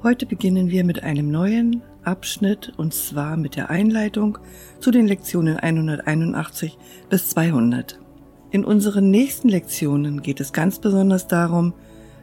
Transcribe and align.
Heute 0.00 0.26
beginnen 0.26 0.70
wir 0.70 0.84
mit 0.84 1.02
einem 1.02 1.28
neuen 1.28 1.82
Abschnitt 2.04 2.72
und 2.76 2.94
zwar 2.94 3.36
mit 3.36 3.56
der 3.56 3.68
Einleitung 3.68 4.38
zu 4.78 4.92
den 4.92 5.08
Lektionen 5.08 5.56
181 5.56 6.78
bis 7.10 7.30
200. 7.30 7.98
In 8.52 8.64
unseren 8.64 9.10
nächsten 9.10 9.48
Lektionen 9.48 10.22
geht 10.22 10.38
es 10.38 10.52
ganz 10.52 10.78
besonders 10.78 11.26
darum, 11.26 11.74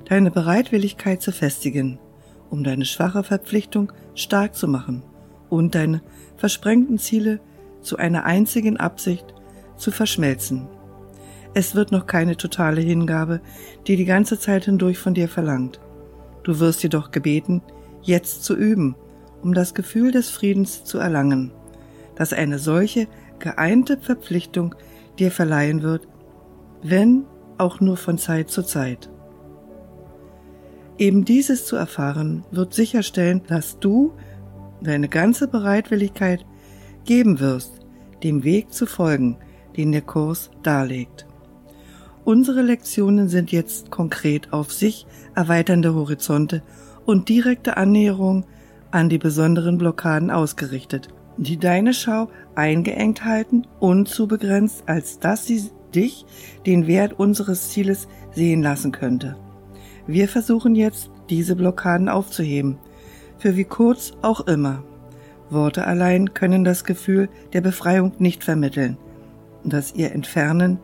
deine 0.05 0.31
Bereitwilligkeit 0.31 1.21
zu 1.21 1.33
festigen, 1.33 1.99
um 2.49 2.63
deine 2.63 2.85
schwache 2.85 3.23
Verpflichtung 3.23 3.91
stark 4.13 4.55
zu 4.55 4.69
machen 4.69 5.03
und 5.49 5.75
deine 5.75 6.01
versprengten 6.37 6.97
Ziele 6.97 7.41
zu 7.81 7.97
einer 7.97 8.23
einzigen 8.23 8.77
Absicht 8.77 9.33
zu 9.75 9.91
verschmelzen. 9.91 10.69
Es 11.53 11.75
wird 11.75 11.91
noch 11.91 12.07
keine 12.07 12.37
totale 12.37 12.79
Hingabe, 12.79 13.41
die 13.85 13.97
die 13.97 14.05
ganze 14.05 14.39
Zeit 14.39 14.63
hindurch 14.63 14.97
von 14.97 15.13
dir 15.13 15.27
verlangt. 15.27 15.81
Du 16.45 16.59
wirst 16.59 16.83
jedoch 16.83 17.09
gebeten, 17.09 17.63
jetzt 18.03 18.43
zu 18.43 18.55
üben, 18.55 18.95
um 19.41 19.55
das 19.55 19.73
Gefühl 19.73 20.11
des 20.11 20.29
Friedens 20.29 20.83
zu 20.83 20.99
erlangen, 20.99 21.51
dass 22.15 22.33
eine 22.33 22.59
solche 22.59 23.07
geeinte 23.39 23.97
Verpflichtung 23.97 24.75
dir 25.17 25.31
verleihen 25.31 25.81
wird, 25.81 26.07
wenn 26.83 27.25
auch 27.57 27.79
nur 27.79 27.97
von 27.97 28.19
Zeit 28.19 28.51
zu 28.51 28.61
Zeit. 28.61 29.09
Eben 30.99 31.25
dieses 31.25 31.65
zu 31.65 31.75
erfahren 31.75 32.45
wird 32.51 32.75
sicherstellen, 32.75 33.41
dass 33.47 33.79
du 33.79 34.13
deine 34.81 35.09
ganze 35.09 35.47
Bereitwilligkeit 35.47 36.45
geben 37.05 37.39
wirst, 37.39 37.79
dem 38.23 38.43
Weg 38.43 38.71
zu 38.71 38.85
folgen, 38.85 39.39
den 39.75 39.91
der 39.91 40.01
Kurs 40.01 40.51
darlegt. 40.61 41.25
Unsere 42.25 42.63
Lektionen 42.63 43.29
sind 43.29 43.51
jetzt 43.51 43.91
konkret 43.91 44.51
auf 44.51 44.73
sich 44.73 45.05
erweiternde 45.35 45.93
Horizonte 45.93 46.63
und 47.05 47.29
direkte 47.29 47.77
Annäherung 47.77 48.45
an 48.89 49.09
die 49.09 49.19
besonderen 49.19 49.77
Blockaden 49.77 50.31
ausgerichtet, 50.31 51.09
die 51.37 51.57
deine 51.57 51.93
Schau 51.93 52.29
eingeengt 52.55 53.23
halten 53.23 53.67
und 53.79 54.09
zu 54.09 54.27
begrenzt, 54.27 54.85
als 54.87 55.19
dass 55.19 55.45
sie 55.45 55.69
dich 55.93 56.25
den 56.65 56.87
Wert 56.87 57.13
unseres 57.19 57.69
Zieles 57.69 58.07
sehen 58.31 58.63
lassen 58.63 58.91
könnte. 58.91 59.35
Wir 60.07 60.27
versuchen 60.27 60.73
jetzt, 60.73 61.11
diese 61.29 61.55
Blockaden 61.55 62.09
aufzuheben, 62.09 62.79
für 63.37 63.55
wie 63.55 63.65
kurz 63.65 64.13
auch 64.23 64.47
immer. 64.47 64.83
Worte 65.51 65.85
allein 65.85 66.33
können 66.33 66.63
das 66.63 66.85
Gefühl 66.85 67.29
der 67.53 67.61
Befreiung 67.61 68.13
nicht 68.17 68.43
vermitteln, 68.43 68.97
das 69.63 69.93
ihr 69.93 70.11
Entfernen 70.11 70.79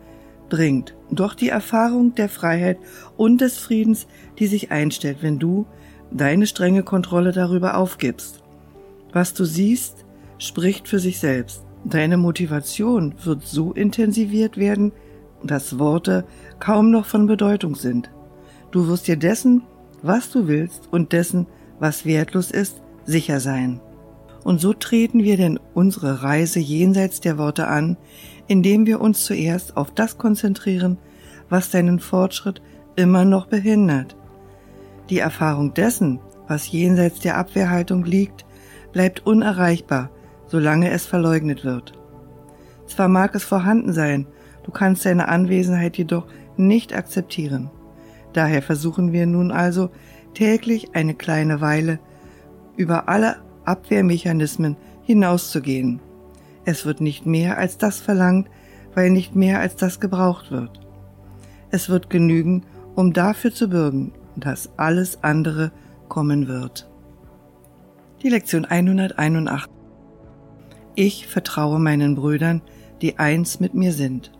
bringt, 0.52 0.94
doch 1.10 1.32
die 1.32 1.48
Erfahrung 1.48 2.14
der 2.14 2.28
Freiheit 2.28 2.76
und 3.16 3.40
des 3.40 3.56
Friedens, 3.56 4.06
die 4.38 4.46
sich 4.46 4.70
einstellt, 4.70 5.18
wenn 5.22 5.38
du 5.38 5.64
deine 6.10 6.46
strenge 6.46 6.82
Kontrolle 6.82 7.32
darüber 7.32 7.78
aufgibst. 7.78 8.42
Was 9.14 9.32
du 9.32 9.46
siehst, 9.46 10.04
spricht 10.36 10.88
für 10.88 10.98
sich 10.98 11.20
selbst. 11.20 11.64
Deine 11.86 12.18
Motivation 12.18 13.14
wird 13.24 13.46
so 13.46 13.72
intensiviert 13.72 14.58
werden, 14.58 14.92
dass 15.42 15.78
Worte 15.78 16.26
kaum 16.58 16.90
noch 16.90 17.06
von 17.06 17.26
Bedeutung 17.26 17.74
sind. 17.74 18.10
Du 18.72 18.88
wirst 18.88 19.08
dir 19.08 19.16
dessen, 19.16 19.62
was 20.02 20.30
du 20.30 20.48
willst 20.48 20.86
und 20.90 21.12
dessen, 21.12 21.46
was 21.80 22.04
wertlos 22.04 22.50
ist, 22.50 22.82
sicher 23.06 23.40
sein. 23.40 23.80
Und 24.44 24.60
so 24.60 24.72
treten 24.72 25.22
wir 25.22 25.36
denn 25.36 25.60
unsere 25.74 26.22
Reise 26.22 26.58
jenseits 26.58 27.20
der 27.20 27.38
Worte 27.38 27.68
an, 27.68 27.96
indem 28.48 28.86
wir 28.86 29.00
uns 29.00 29.24
zuerst 29.24 29.76
auf 29.76 29.92
das 29.92 30.18
konzentrieren, 30.18 30.98
was 31.48 31.70
deinen 31.70 32.00
Fortschritt 32.00 32.60
immer 32.96 33.24
noch 33.24 33.46
behindert. 33.46 34.16
Die 35.10 35.18
Erfahrung 35.18 35.74
dessen, 35.74 36.20
was 36.48 36.70
jenseits 36.70 37.20
der 37.20 37.36
Abwehrhaltung 37.36 38.04
liegt, 38.04 38.44
bleibt 38.92 39.26
unerreichbar, 39.26 40.10
solange 40.46 40.90
es 40.90 41.06
verleugnet 41.06 41.64
wird. 41.64 41.92
Zwar 42.86 43.08
mag 43.08 43.34
es 43.34 43.44
vorhanden 43.44 43.92
sein, 43.92 44.26
du 44.64 44.70
kannst 44.70 45.02
seine 45.02 45.28
Anwesenheit 45.28 45.96
jedoch 45.96 46.26
nicht 46.56 46.94
akzeptieren. 46.94 47.70
Daher 48.32 48.62
versuchen 48.62 49.12
wir 49.12 49.26
nun 49.26 49.50
also 49.50 49.90
täglich 50.34 50.94
eine 50.94 51.14
kleine 51.14 51.60
Weile 51.60 51.98
über 52.76 53.08
alle 53.08 53.36
Abwehrmechanismen 53.64 54.76
hinauszugehen. 55.02 56.00
Es 56.64 56.86
wird 56.86 57.00
nicht 57.00 57.26
mehr 57.26 57.58
als 57.58 57.78
das 57.78 58.00
verlangt, 58.00 58.48
weil 58.94 59.10
nicht 59.10 59.34
mehr 59.34 59.60
als 59.60 59.76
das 59.76 60.00
gebraucht 60.00 60.50
wird. 60.50 60.80
Es 61.70 61.88
wird 61.88 62.10
genügen, 62.10 62.64
um 62.94 63.12
dafür 63.12 63.52
zu 63.52 63.68
bürgen, 63.68 64.12
dass 64.36 64.70
alles 64.76 65.22
andere 65.22 65.72
kommen 66.08 66.46
wird. 66.48 66.88
Die 68.22 68.28
Lektion 68.28 68.64
181. 68.64 69.70
Ich 70.94 71.26
vertraue 71.26 71.78
meinen 71.78 72.14
Brüdern, 72.14 72.60
die 73.00 73.18
eins 73.18 73.60
mit 73.60 73.74
mir 73.74 73.92
sind. 73.92 74.30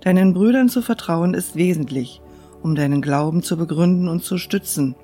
Deinen 0.00 0.34
Brüdern 0.34 0.68
zu 0.68 0.82
vertrauen 0.82 1.34
ist 1.34 1.56
wesentlich, 1.56 2.20
um 2.62 2.74
deinen 2.74 3.00
Glauben 3.00 3.42
zu 3.42 3.56
begründen 3.56 4.08
und 4.08 4.24
zu 4.24 4.38
stützen, 4.38 4.94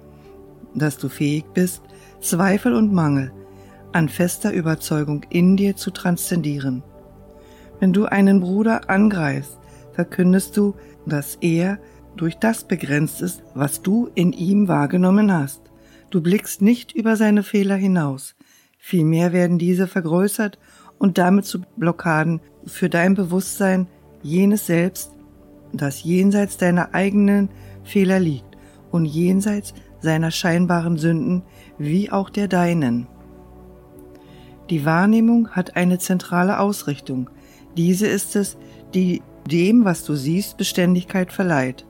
dass 0.75 0.99
du 0.99 1.09
fähig 1.09 1.44
bist, 1.55 1.83
Zweifel 2.22 2.75
und 2.75 2.93
Mangel 2.93 3.33
an 3.91 4.09
fester 4.09 4.53
Überzeugung 4.53 5.25
in 5.28 5.56
dir 5.56 5.77
zu 5.77 5.91
transzendieren. 5.91 6.84
Wenn 7.81 7.93
du 7.93 8.06
einen 8.06 8.41
Bruder 8.41 8.88
angreifst, 8.88 9.59
verkündest 9.93 10.56
du, 10.56 10.75
dass 11.05 11.37
er 11.41 11.78
durch 12.16 12.38
das 12.38 12.65
begrenzt 12.65 13.22
ist, 13.22 13.43
was 13.55 13.82
du 13.82 14.09
in 14.15 14.32
ihm 14.32 14.69
wahrgenommen 14.69 15.32
hast. 15.32 15.62
Du 16.11 16.21
blickst 16.21 16.62
nicht 16.62 16.93
über 16.93 17.16
seine 17.16 17.43
Fehler 17.43 17.77
hinaus, 17.77 18.37
vielmehr 18.78 19.32
werden 19.32 19.59
diese 19.59 19.88
vergrößert 19.88 20.61
und 20.99 21.19
damit 21.19 21.44
zu 21.44 21.62
Blockaden 21.77 22.41
für 22.66 22.88
dein 22.88 23.15
Bewusstsein 23.15 23.88
jenes 24.22 24.66
Selbst, 24.66 25.11
das 25.72 26.05
jenseits 26.05 26.56
deiner 26.56 26.94
eigenen 26.94 27.49
Fehler 27.82 28.21
liegt 28.21 28.56
und 28.93 29.06
jenseits 29.06 29.75
seiner 30.03 30.31
scheinbaren 30.31 30.99
Sünden 30.99 31.43
wie 31.78 32.10
auch 32.10 32.31
der 32.31 32.49
deinen. 32.49 33.06
Die 34.71 34.84
Wahrnehmung 34.84 35.50
hat 35.50 35.77
eine 35.77 35.99
zentrale 35.99 36.59
Ausrichtung. 36.59 37.28
Diese 37.77 38.06
ist 38.06 38.37
es, 38.37 38.56
die 38.94 39.22
dem, 39.50 39.84
was 39.84 40.05
du 40.05 40.15
siehst, 40.15 40.56
Beständigkeit 40.56 41.32
verleiht. 41.32 41.87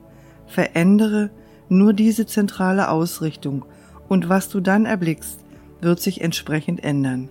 Verändere 0.46 1.30
nur 1.68 1.92
diese 1.92 2.26
zentrale 2.26 2.90
Ausrichtung 2.90 3.64
und 4.08 4.28
was 4.28 4.48
du 4.48 4.60
dann 4.60 4.84
erblickst, 4.84 5.40
wird 5.80 6.00
sich 6.00 6.20
entsprechend 6.20 6.84
ändern. 6.84 7.28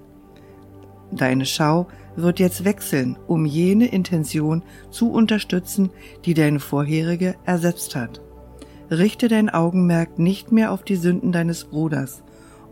Deine 1.11 1.45
Schau 1.45 1.87
wird 2.15 2.39
jetzt 2.39 2.65
wechseln, 2.65 3.17
um 3.27 3.45
jene 3.45 3.87
Intention 3.87 4.63
zu 4.89 5.11
unterstützen, 5.11 5.89
die 6.25 6.33
deine 6.33 6.59
vorherige 6.59 7.35
ersetzt 7.45 7.95
hat. 7.95 8.21
Richte 8.89 9.27
dein 9.27 9.49
Augenmerk 9.49 10.19
nicht 10.19 10.51
mehr 10.51 10.71
auf 10.71 10.83
die 10.83 10.95
Sünden 10.95 11.31
deines 11.31 11.65
Bruders, 11.65 12.23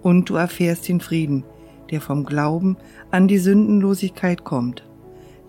und 0.02 0.30
du 0.30 0.36
erfährst 0.36 0.88
den 0.88 1.00
Frieden, 1.00 1.44
der 1.92 2.02
vom 2.02 2.26
Glauben 2.26 2.78
an 3.12 3.28
die 3.28 3.38
Sündenlosigkeit 3.38 4.44
kommt. 4.44 4.84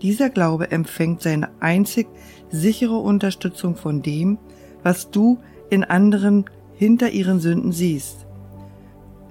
Dieser 0.01 0.29
Glaube 0.29 0.71
empfängt 0.71 1.21
seine 1.21 1.49
einzig 1.59 2.07
sichere 2.49 2.97
Unterstützung 2.97 3.75
von 3.75 4.01
dem, 4.01 4.37
was 4.83 5.11
du 5.11 5.37
in 5.69 5.83
anderen 5.83 6.45
hinter 6.73 7.11
ihren 7.11 7.39
Sünden 7.39 7.71
siehst. 7.71 8.25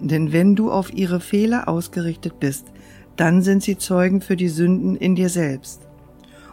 Denn 0.01 0.33
wenn 0.33 0.55
du 0.55 0.71
auf 0.71 0.93
ihre 0.95 1.21
Fehler 1.21 1.69
ausgerichtet 1.69 2.41
bist, 2.41 2.67
dann 3.17 3.43
sind 3.43 3.63
sie 3.63 3.77
Zeugen 3.77 4.21
für 4.21 4.37
die 4.37 4.49
Sünden 4.49 4.97
in 4.97 5.15
dir 5.15 5.29
selbst. 5.29 5.89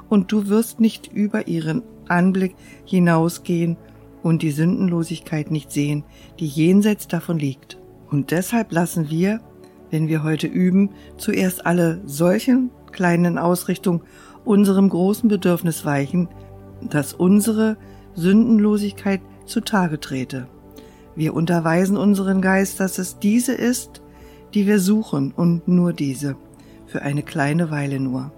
Und 0.09 0.31
du 0.31 0.47
wirst 0.47 0.79
nicht 0.79 1.07
über 1.13 1.47
ihren 1.47 1.83
Anblick 2.07 2.55
hinausgehen 2.85 3.77
und 4.23 4.41
die 4.41 4.51
Sündenlosigkeit 4.51 5.51
nicht 5.51 5.71
sehen, 5.71 6.03
die 6.39 6.47
jenseits 6.47 7.07
davon 7.07 7.37
liegt. 7.37 7.77
Und 8.09 8.31
deshalb 8.31 8.71
lassen 8.71 9.09
wir, 9.09 9.41
wenn 9.91 10.07
wir 10.07 10.23
heute 10.23 10.47
üben, 10.47 10.91
zuerst 11.17 11.65
alle 11.65 12.01
solchen 12.05 12.71
kleinen 12.91 13.37
Ausrichtungen 13.37 14.01
unserem 14.45 14.89
großen 14.89 15.29
Bedürfnis 15.29 15.85
weichen, 15.85 16.29
dass 16.81 17.13
unsere 17.13 17.77
Sündenlosigkeit 18.15 19.21
zutage 19.45 19.99
trete. 19.99 20.47
Wir 21.15 21.33
unterweisen 21.33 21.97
unseren 21.97 22.41
Geist, 22.41 22.79
dass 22.79 22.97
es 22.97 23.19
diese 23.19 23.53
ist, 23.53 24.01
die 24.53 24.67
wir 24.67 24.79
suchen 24.79 25.33
und 25.35 25.67
nur 25.67 25.91
diese, 25.91 26.35
für 26.85 27.01
eine 27.01 27.23
kleine 27.23 27.71
Weile 27.71 27.99
nur. 27.99 28.31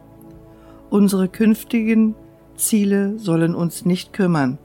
Unsere 0.90 1.28
künftigen 1.28 2.16
Ziele 2.56 3.20
sollen 3.20 3.54
uns 3.54 3.86
nicht 3.86 4.14
kümmern, 4.14 4.58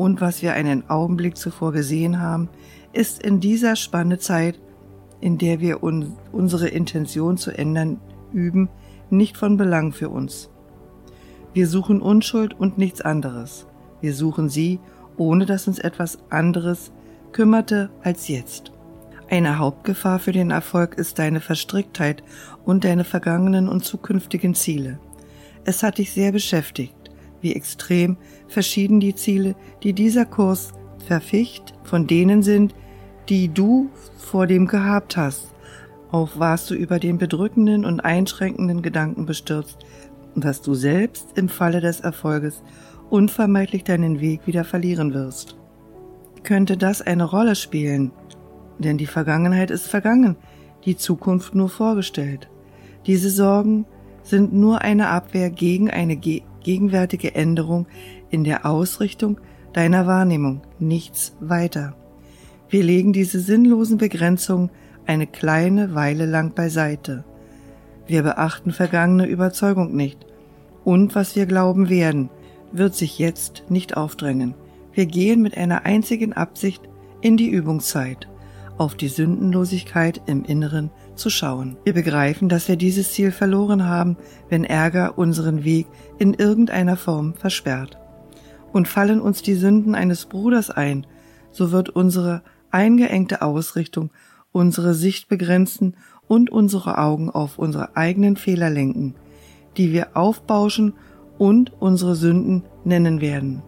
und 0.00 0.22
was 0.22 0.40
wir 0.40 0.54
einen 0.54 0.88
Augenblick 0.88 1.36
zuvor 1.36 1.72
gesehen 1.72 2.22
haben, 2.22 2.48
ist 2.94 3.22
in 3.22 3.38
dieser 3.38 3.76
Spanne 3.76 4.18
Zeit, 4.18 4.58
in 5.20 5.36
der 5.36 5.60
wir 5.60 5.82
un 5.82 6.16
unsere 6.32 6.68
Intention 6.68 7.36
zu 7.36 7.50
ändern 7.50 8.00
üben, 8.32 8.70
nicht 9.10 9.36
von 9.36 9.58
Belang 9.58 9.92
für 9.92 10.08
uns. 10.08 10.48
Wir 11.52 11.68
suchen 11.68 12.00
Unschuld 12.00 12.58
und 12.58 12.78
nichts 12.78 13.02
anderes. 13.02 13.66
Wir 14.00 14.14
suchen 14.14 14.48
sie, 14.48 14.80
ohne 15.18 15.44
dass 15.44 15.68
uns 15.68 15.78
etwas 15.78 16.16
anderes 16.30 16.92
kümmerte 17.32 17.90
als 18.02 18.26
jetzt. 18.26 18.72
Eine 19.28 19.58
Hauptgefahr 19.58 20.18
für 20.18 20.32
den 20.32 20.50
Erfolg 20.50 20.94
ist 20.94 21.18
deine 21.18 21.40
Verstricktheit 21.40 22.22
und 22.64 22.84
deine 22.84 23.04
vergangenen 23.04 23.68
und 23.68 23.84
zukünftigen 23.84 24.54
Ziele. 24.54 24.98
Es 25.66 25.82
hat 25.82 25.98
dich 25.98 26.10
sehr 26.12 26.32
beschäftigt, 26.32 26.99
wie 27.40 27.54
extrem 27.54 28.16
verschieden 28.48 29.00
die 29.00 29.14
Ziele, 29.14 29.54
die 29.82 29.92
dieser 29.92 30.26
Kurs 30.26 30.72
verficht, 31.06 31.74
von 31.84 32.06
denen 32.06 32.42
sind, 32.42 32.74
die 33.28 33.48
du 33.48 33.90
vor 34.16 34.46
dem 34.46 34.66
gehabt 34.66 35.16
hast. 35.16 35.54
Auch 36.10 36.38
warst 36.38 36.70
du 36.70 36.74
über 36.74 36.98
den 36.98 37.18
bedrückenden 37.18 37.84
und 37.84 38.00
einschränkenden 38.00 38.82
Gedanken 38.82 39.26
bestürzt, 39.26 39.78
dass 40.34 40.60
du 40.60 40.74
selbst 40.74 41.28
im 41.36 41.48
Falle 41.48 41.80
des 41.80 42.00
Erfolges 42.00 42.62
unvermeidlich 43.10 43.84
deinen 43.84 44.20
Weg 44.20 44.46
wieder 44.46 44.64
verlieren 44.64 45.14
wirst. 45.14 45.56
Könnte 46.42 46.76
das 46.76 47.02
eine 47.02 47.24
Rolle 47.24 47.54
spielen? 47.54 48.12
Denn 48.78 48.98
die 48.98 49.06
Vergangenheit 49.06 49.70
ist 49.70 49.86
vergangen, 49.86 50.36
die 50.84 50.96
Zukunft 50.96 51.54
nur 51.54 51.68
vorgestellt. 51.68 52.48
Diese 53.06 53.30
Sorgen 53.30 53.84
sind 54.22 54.52
nur 54.52 54.80
eine 54.80 55.08
Abwehr 55.08 55.50
gegen 55.50 55.90
eine 55.90 56.16
ge 56.16 56.42
gegenwärtige 56.62 57.34
Änderung 57.34 57.86
in 58.30 58.44
der 58.44 58.66
Ausrichtung 58.66 59.40
deiner 59.72 60.06
Wahrnehmung, 60.06 60.62
nichts 60.78 61.36
weiter. 61.40 61.94
Wir 62.68 62.82
legen 62.82 63.12
diese 63.12 63.40
sinnlosen 63.40 63.98
Begrenzungen 63.98 64.70
eine 65.06 65.26
kleine 65.26 65.94
Weile 65.94 66.26
lang 66.26 66.54
beiseite. 66.54 67.24
Wir 68.06 68.22
beachten 68.22 68.72
vergangene 68.72 69.26
Überzeugung 69.26 69.94
nicht. 69.94 70.18
Und 70.84 71.14
was 71.14 71.36
wir 71.36 71.46
glauben 71.46 71.88
werden, 71.88 72.30
wird 72.72 72.94
sich 72.94 73.18
jetzt 73.18 73.64
nicht 73.68 73.96
aufdrängen. 73.96 74.54
Wir 74.92 75.06
gehen 75.06 75.42
mit 75.42 75.56
einer 75.56 75.84
einzigen 75.84 76.32
Absicht 76.32 76.82
in 77.20 77.36
die 77.36 77.48
Übungszeit, 77.48 78.28
auf 78.78 78.94
die 78.94 79.08
Sündenlosigkeit 79.08 80.22
im 80.26 80.44
Inneren 80.44 80.90
zu 81.20 81.30
schauen. 81.30 81.76
Wir 81.84 81.92
begreifen, 81.92 82.48
dass 82.48 82.66
wir 82.66 82.76
dieses 82.76 83.12
Ziel 83.12 83.30
verloren 83.30 83.84
haben, 83.86 84.16
wenn 84.48 84.64
Ärger 84.64 85.16
unseren 85.18 85.64
Weg 85.64 85.86
in 86.18 86.34
irgendeiner 86.34 86.96
Form 86.96 87.34
versperrt. 87.34 87.98
Und 88.72 88.88
fallen 88.88 89.20
uns 89.20 89.42
die 89.42 89.54
Sünden 89.54 89.94
eines 89.94 90.26
Bruders 90.26 90.70
ein, 90.70 91.06
so 91.52 91.70
wird 91.70 91.90
unsere 91.90 92.42
eingeengte 92.70 93.42
Ausrichtung 93.42 94.10
unsere 94.52 94.94
Sicht 94.94 95.28
begrenzen 95.28 95.96
und 96.26 96.50
unsere 96.50 96.98
Augen 96.98 97.30
auf 97.30 97.58
unsere 97.58 97.96
eigenen 97.96 98.36
Fehler 98.36 98.70
lenken, 98.70 99.14
die 99.76 99.92
wir 99.92 100.16
aufbauschen 100.16 100.94
und 101.38 101.72
unsere 101.80 102.14
Sünden 102.16 102.64
nennen 102.84 103.20
werden. 103.20 103.62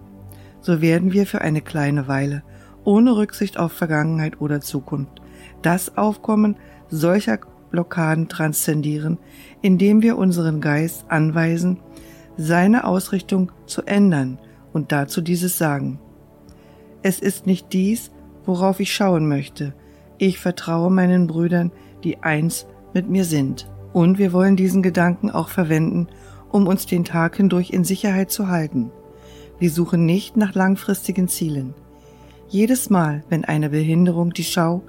So 0.61 0.81
werden 0.81 1.13
wir 1.13 1.27
für 1.27 1.41
eine 1.41 1.61
kleine 1.61 2.09
Weile, 2.09 2.43
ohne 2.85 3.17
Rücksicht 3.17 3.59
auf 3.59 3.73
Vergangenheit 3.73 4.41
oder 4.41 4.61
Zukunft, 4.61 5.21
das 5.63 5.97
Aufkommen 5.97 6.57
solcher 6.93 7.41
Blockaden 7.71 8.29
transzendieren, 8.29 9.19
indem 9.63 10.03
wir 10.03 10.19
unseren 10.19 10.61
Geist 10.61 11.07
anweisen, 11.09 11.81
seine 12.37 12.85
Ausrichtung 12.85 13.51
zu 13.67 13.83
ändern 13.83 14.39
und 14.73 14.93
dazu 14.93 15.21
dieses 15.21 15.59
sagen. 15.59 15.99
Es 17.03 17.19
ist 17.19 17.47
nicht 17.47 17.73
dies, 17.73 18.11
worauf 18.45 18.79
ich 18.79 18.95
schauen 18.95 19.27
möchte. 19.27 19.75
Ich 20.19 20.39
vertraue 20.39 20.91
meinen 20.91 21.27
Brüdern, 21.27 21.73
die 22.05 22.23
eins 22.23 22.67
mit 22.95 23.09
mir 23.09 23.25
sind. 23.25 23.69
Und 23.93 24.19
wir 24.19 24.33
wollen 24.33 24.57
diesen 24.57 24.83
Gedanken 24.83 25.31
auch 25.31 25.49
verwenden, 25.49 26.09
um 26.51 26.67
uns 26.67 26.87
den 26.87 27.05
Tag 27.05 27.37
hindurch 27.37 27.71
in 27.71 27.85
Sicherheit 27.85 28.31
zu 28.31 28.49
halten. 28.49 28.91
Wir 29.59 29.71
suchen 29.71 30.07
nicht 30.07 30.37
nach 30.37 30.55
langfristigen 30.55 31.29
Zielen. 31.29 31.75
Jedes 32.49 32.91
Mal, 32.91 33.25
wenn 33.29 33.45
eine 33.45 33.71
Behinderung 33.71 34.33
die 34.33 34.45
Schau 34.45 34.83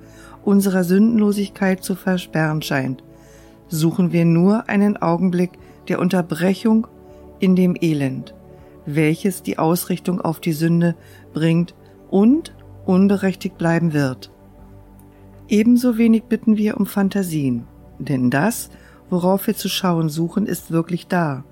unserer 0.46 0.84
Sündenlosigkeit 0.84 1.84
zu 1.84 1.96
versperren 1.96 2.62
scheint, 2.62 3.04
suchen 3.68 4.12
wir 4.12 4.26
nur 4.26 4.70
einen 4.70 4.98
Augenblick 4.98 5.52
der 5.88 6.00
Unterbrechung 6.00 6.88
in 7.40 7.56
dem 7.56 7.76
Elend, 7.80 8.34
welches 8.86 9.44
die 9.44 9.58
Ausrichtung 9.58 10.22
auf 10.22 10.40
die 10.40 10.54
Sünde 10.54 10.96
bringt 11.34 11.76
und 12.10 12.54
unberechtigt 12.86 13.58
bleiben 13.58 13.94
wird. 13.94 14.32
Ebenso 15.48 15.98
wenig 15.98 16.24
bitten 16.24 16.58
wir 16.58 16.78
um 16.78 16.86
Fantasien, 16.86 17.66
denn 18.00 18.30
das, 18.30 18.70
worauf 19.10 19.48
wir 19.48 19.56
zu 19.56 19.70
schauen 19.70 20.10
suchen, 20.10 20.46
ist 20.46 20.72
wirklich 20.72 21.08
da, 21.08 21.44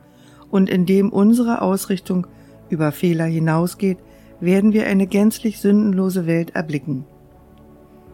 und 0.50 0.70
indem 0.70 1.10
unsere 1.10 1.62
Ausrichtung 1.62 2.28
über 2.70 2.92
Fehler 2.92 3.26
hinausgeht, 3.26 3.98
werden 4.40 4.74
wir 4.74 4.88
eine 4.88 5.08
gänzlich 5.08 5.60
sündenlose 5.60 6.26
Welt 6.26 6.56
erblicken. 6.56 7.06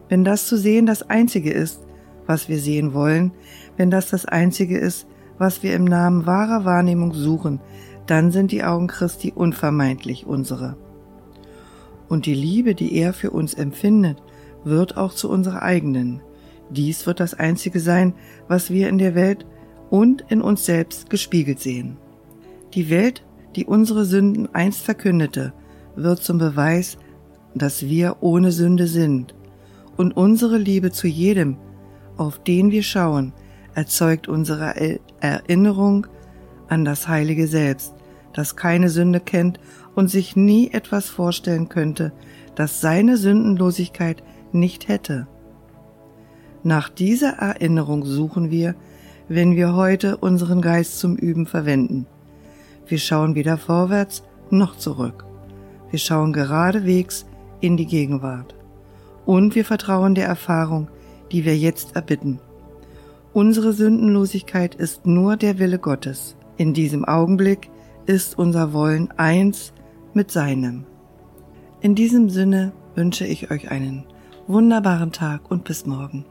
Wenn 0.08 0.24
das 0.24 0.46
zu 0.46 0.56
sehen 0.56 0.86
das 0.86 1.08
Einzige 1.08 1.50
ist, 1.50 1.80
was 2.26 2.48
wir 2.48 2.58
sehen 2.58 2.94
wollen, 2.94 3.32
wenn 3.76 3.90
das 3.90 4.10
das 4.10 4.24
Einzige 4.24 4.78
ist, 4.78 5.06
was 5.38 5.62
wir 5.62 5.74
im 5.74 5.84
Namen 5.84 6.26
wahrer 6.26 6.64
Wahrnehmung 6.64 7.14
suchen, 7.14 7.60
dann 8.06 8.32
sind 8.32 8.52
die 8.52 8.64
Augen 8.64 8.86
Christi 8.86 9.32
unvermeidlich 9.34 10.26
unsere 10.26 10.76
und 12.08 12.26
die 12.26 12.34
Liebe, 12.34 12.74
die 12.74 12.96
er 12.96 13.12
für 13.12 13.30
uns 13.30 13.54
empfindet, 13.54 14.22
wird 14.64 14.96
auch 14.96 15.12
zu 15.12 15.30
unserer 15.30 15.62
eigenen. 15.62 16.20
Dies 16.70 17.06
wird 17.06 17.20
das 17.20 17.34
Einzige 17.34 17.80
sein, 17.80 18.14
was 18.48 18.70
wir 18.70 18.88
in 18.88 18.98
der 18.98 19.14
Welt 19.14 19.46
und 19.90 20.24
in 20.28 20.42
uns 20.42 20.66
selbst 20.66 21.10
gespiegelt 21.10 21.60
sehen. 21.60 21.96
Die 22.74 22.90
Welt, 22.90 23.24
die 23.56 23.64
unsere 23.64 24.04
Sünden 24.04 24.54
einst 24.54 24.82
verkündete, 24.82 25.52
wird 25.96 26.22
zum 26.22 26.38
Beweis, 26.38 26.98
dass 27.54 27.86
wir 27.86 28.16
ohne 28.20 28.52
Sünde 28.52 28.86
sind. 28.86 29.34
Und 29.98 30.16
unsere 30.16 30.58
Liebe 30.58 30.92
zu 30.92 31.08
jedem, 31.08 31.56
auf 32.16 32.38
den 32.38 32.70
wir 32.70 32.84
schauen, 32.84 33.32
erzeugt 33.74 34.28
unsere 34.28 35.00
Erinnerung 35.20 36.06
an 36.68 36.84
das 36.84 37.08
heilige 37.08 37.48
Selbst, 37.48 37.94
das 38.32 38.54
keine 38.54 38.90
Sünde 38.90 39.18
kennt 39.18 39.58
und 39.96 40.08
sich 40.08 40.36
nie 40.36 40.70
etwas 40.70 41.08
vorstellen 41.08 41.68
könnte, 41.68 42.12
das 42.54 42.80
seine 42.80 43.16
Sündenlosigkeit 43.16 44.22
nicht 44.52 44.86
hätte. 44.86 45.26
Nach 46.62 46.88
dieser 46.88 47.30
Erinnerung 47.30 48.04
suchen 48.04 48.52
wir, 48.52 48.76
wenn 49.28 49.56
wir 49.56 49.74
heute 49.74 50.16
unseren 50.18 50.62
Geist 50.62 51.00
zum 51.00 51.16
Üben 51.16 51.46
verwenden. 51.46 52.06
Wir 52.86 52.98
schauen 52.98 53.34
weder 53.34 53.58
vorwärts 53.58 54.22
noch 54.48 54.76
zurück. 54.76 55.24
Wir 55.90 55.98
schauen 55.98 56.32
geradewegs 56.32 57.26
in 57.60 57.76
die 57.76 57.86
Gegenwart. 57.86 58.57
Und 59.28 59.54
wir 59.54 59.66
vertrauen 59.66 60.14
der 60.14 60.24
Erfahrung, 60.24 60.88
die 61.32 61.44
wir 61.44 61.54
jetzt 61.54 61.94
erbitten. 61.94 62.40
Unsere 63.34 63.74
Sündenlosigkeit 63.74 64.74
ist 64.74 65.06
nur 65.06 65.36
der 65.36 65.58
Wille 65.58 65.78
Gottes. 65.78 66.34
In 66.56 66.72
diesem 66.72 67.04
Augenblick 67.04 67.70
ist 68.06 68.38
unser 68.38 68.72
Wollen 68.72 69.10
eins 69.18 69.74
mit 70.14 70.30
seinem. 70.30 70.86
In 71.82 71.94
diesem 71.94 72.30
Sinne 72.30 72.72
wünsche 72.94 73.26
ich 73.26 73.50
euch 73.50 73.70
einen 73.70 74.06
wunderbaren 74.46 75.12
Tag 75.12 75.50
und 75.50 75.64
bis 75.64 75.84
morgen. 75.84 76.24